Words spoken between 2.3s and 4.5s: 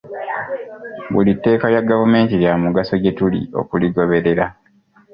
lya mugaso gye tuli okuligoberera.